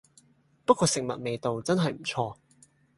[0.65, 2.35] 不過食物味道都真係唔錯